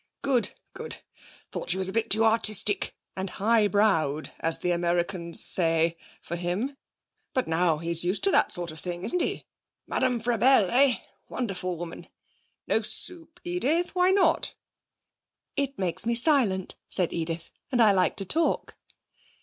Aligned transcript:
'Good, 0.23 0.53
good. 0.73 0.97
Thought 1.51 1.69
she 1.69 1.77
was 1.77 1.87
a 1.87 1.91
bit 1.93 2.09
too 2.09 2.25
artistic, 2.25 2.95
and 3.15 3.29
high 3.29 3.67
browed, 3.67 4.31
as 4.39 4.57
the 4.57 4.71
Americans 4.71 5.45
say, 5.45 5.95
for 6.21 6.35
him. 6.35 6.75
But 7.35 7.47
now 7.47 7.77
he's 7.77 8.03
used 8.03 8.23
to 8.23 8.31
that 8.31 8.51
sort 8.51 8.71
of 8.71 8.79
thing, 8.79 9.03
isn't 9.03 9.19
he? 9.21 9.45
Madame 9.85 10.19
Frabelle, 10.19 10.71
eh? 10.71 11.01
Wonderful 11.29 11.77
woman. 11.77 12.07
No 12.65 12.81
soup, 12.81 13.39
Edith: 13.43 13.93
why 13.93 14.09
not?' 14.09 14.55
'It 15.55 15.77
makes 15.77 16.03
me 16.07 16.15
silent,' 16.15 16.79
said 16.89 17.13
Edith; 17.13 17.51
'and 17.71 17.79
I 17.79 17.91
like 17.91 18.15
to 18.15 18.25
talk.' 18.25 18.75